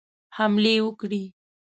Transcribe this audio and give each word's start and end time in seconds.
حملې 0.37 0.75
وکړي. 0.85 1.23